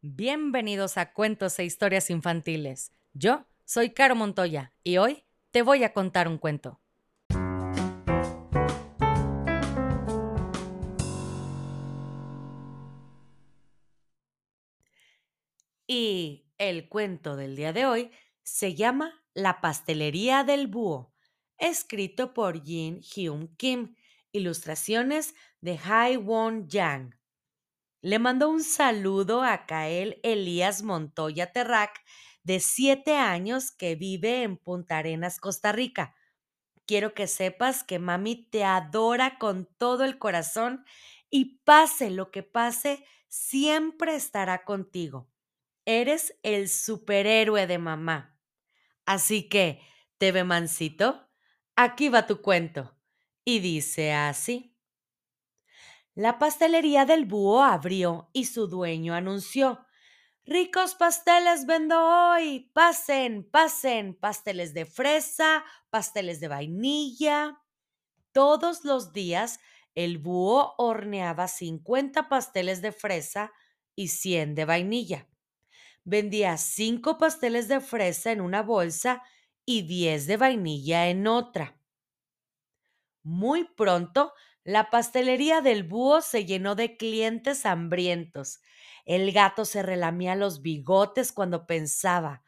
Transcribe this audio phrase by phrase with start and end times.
[0.00, 2.92] Bienvenidos a Cuentos e Historias Infantiles.
[3.14, 6.80] Yo soy Caro Montoya y hoy te voy a contar un cuento.
[15.88, 18.12] Y el cuento del día de hoy
[18.44, 21.12] se llama La pastelería del búho,
[21.58, 23.96] escrito por Jin Hyun Kim,
[24.30, 27.17] ilustraciones de Hai Won Yang.
[28.00, 32.00] Le mandó un saludo a Kael Elías Montoya Terrac,
[32.44, 36.14] de siete años, que vive en Punta Arenas, Costa Rica.
[36.86, 40.84] Quiero que sepas que mami te adora con todo el corazón
[41.28, 45.28] y pase lo que pase, siempre estará contigo.
[45.84, 48.38] Eres el superhéroe de mamá.
[49.06, 49.82] Así que,
[50.18, 51.28] ¿te ve mansito?
[51.76, 52.96] Aquí va tu cuento.
[53.44, 54.77] Y dice así.
[56.18, 59.86] La pastelería del búho abrió y su dueño anunció
[60.44, 62.72] Ricos pasteles vendo hoy.
[62.74, 64.18] Pasen, pasen.
[64.18, 67.62] Pasteles de fresa, pasteles de vainilla.
[68.32, 69.60] Todos los días
[69.94, 73.52] el búho horneaba 50 pasteles de fresa
[73.94, 75.28] y 100 de vainilla.
[76.02, 79.22] Vendía 5 pasteles de fresa en una bolsa
[79.64, 81.80] y 10 de vainilla en otra.
[83.22, 84.32] Muy pronto
[84.68, 88.60] la pastelería del búho se llenó de clientes hambrientos.
[89.06, 92.42] El gato se relamía los bigotes cuando pensaba,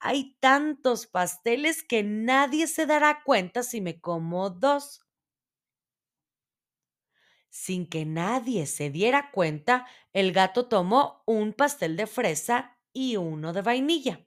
[0.00, 5.00] hay tantos pasteles que nadie se dará cuenta si me como dos.
[7.50, 13.52] Sin que nadie se diera cuenta, el gato tomó un pastel de fresa y uno
[13.52, 14.26] de vainilla.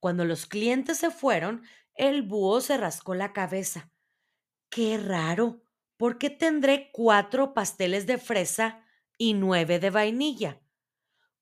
[0.00, 1.62] Cuando los clientes se fueron,
[1.94, 3.90] el búho se rascó la cabeza.
[4.70, 5.62] Qué raro,
[5.98, 8.86] ¿por qué tendré cuatro pasteles de fresa
[9.18, 10.62] y nueve de vainilla?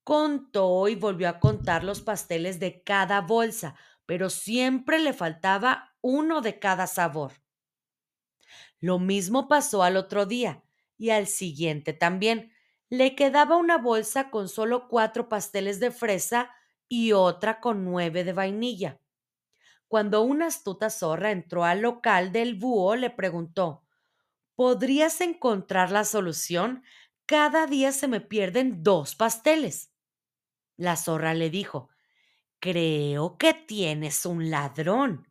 [0.05, 6.41] Contó y volvió a contar los pasteles de cada bolsa, pero siempre le faltaba uno
[6.41, 7.33] de cada sabor.
[8.81, 10.62] Lo mismo pasó al otro día
[10.99, 12.53] y al siguiente también.
[12.88, 16.50] Le quedaba una bolsa con solo cuatro pasteles de fresa
[16.88, 19.00] y otra con nueve de vainilla.
[19.88, 23.86] Cuando una astuta zorra entró al local del búho, le preguntó
[24.56, 26.83] ¿Podrías encontrar la solución?
[27.27, 29.93] Cada día se me pierden dos pasteles.
[30.77, 31.91] La zorra le dijo,
[32.59, 35.28] Creo que tienes un ladrón.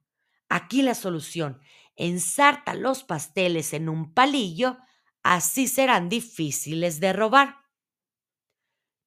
[0.48, 1.60] Aquí la solución.
[1.96, 4.78] Ensarta los pasteles en un palillo,
[5.24, 7.58] así serán difíciles de robar.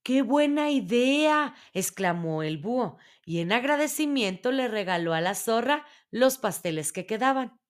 [0.03, 1.55] ¡Qué buena idea!
[1.75, 7.61] exclamó el búho, y en agradecimiento le regaló a la zorra los pasteles que quedaban.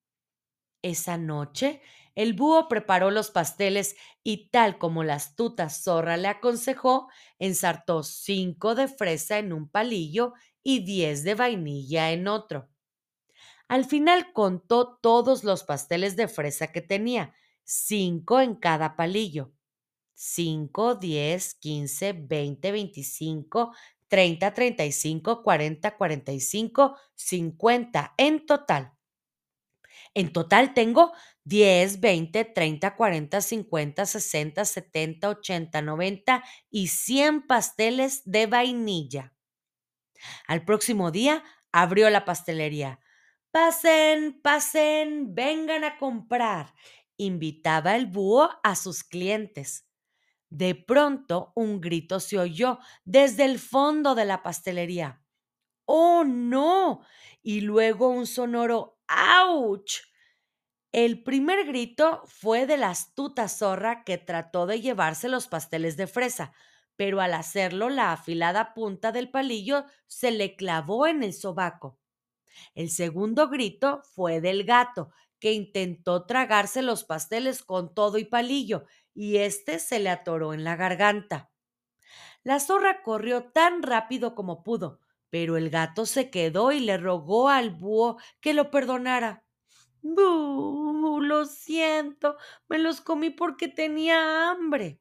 [0.83, 1.83] Esa noche
[2.19, 7.09] el búho preparó los pasteles y tal como la astuta zorra le aconsejó,
[7.39, 10.33] ensartó cinco de fresa en un palillo
[10.65, 12.69] y diez de vainilla en otro.
[13.69, 19.53] Al final contó todos los pasteles de fresa que tenía, cinco en cada palillo.
[20.13, 23.73] Cinco, diez, quince, veinte, veinticinco,
[24.09, 28.98] treinta, treinta y cinco, cuarenta, cuarenta y cinco, cincuenta en total.
[30.15, 31.13] En total tengo
[31.45, 39.33] 10, 20, 30, 40, 50, 60, 70, 80, 90 y 100 pasteles de vainilla.
[40.47, 41.43] Al próximo día
[41.73, 43.01] abrió la pastelería.
[43.51, 46.75] Pasen, pasen, vengan a comprar,
[47.17, 49.87] invitaba el búho a sus clientes.
[50.51, 55.23] De pronto un grito se oyó desde el fondo de la pastelería.
[55.87, 57.03] ¡Oh, no!
[57.43, 60.03] Y luego un sonoro ¡Auch!
[60.93, 66.07] El primer grito fue de la astuta zorra que trató de llevarse los pasteles de
[66.07, 66.53] fresa,
[66.97, 71.99] pero al hacerlo la afilada punta del palillo se le clavó en el sobaco.
[72.75, 75.11] El segundo grito fue del gato,
[75.41, 80.65] que intentó tragarse los pasteles con todo y palillo, y éste se le atoró en
[80.65, 81.51] la garganta.
[82.43, 85.01] La zorra corrió tan rápido como pudo,
[85.31, 89.45] pero el gato se quedó y le rogó al búho que lo perdonara.
[90.03, 91.21] ¡Bú!
[91.23, 92.37] Lo siento,
[92.69, 95.01] me los comí porque tenía hambre.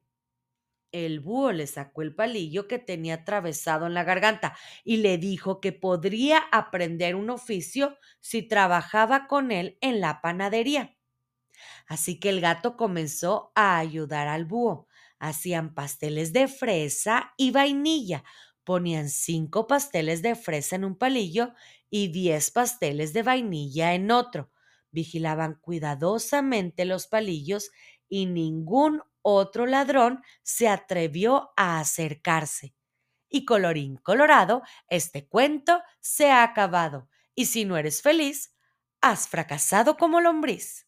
[0.92, 5.60] El búho le sacó el palillo que tenía atravesado en la garganta y le dijo
[5.60, 10.96] que podría aprender un oficio si trabajaba con él en la panadería.
[11.86, 14.86] Así que el gato comenzó a ayudar al búho.
[15.18, 18.24] Hacían pasteles de fresa y vainilla.
[18.68, 21.54] Ponían cinco pasteles de fresa en un palillo
[21.88, 24.50] y diez pasteles de vainilla en otro
[24.90, 27.70] vigilaban cuidadosamente los palillos
[28.08, 32.74] y ningún otro ladrón se atrevió a acercarse.
[33.30, 37.08] Y colorín colorado, este cuento se ha acabado.
[37.34, 38.54] Y si no eres feliz,
[39.02, 40.87] has fracasado como lombriz.